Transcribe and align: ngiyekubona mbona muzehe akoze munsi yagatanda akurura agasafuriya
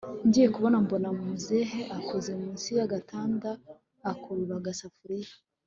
ngiyekubona 0.27 0.77
mbona 0.85 1.09
muzehe 1.19 1.79
akoze 1.97 2.29
munsi 2.41 2.67
yagatanda 2.79 3.49
akurura 4.11 4.53
agasafuriya 4.59 5.33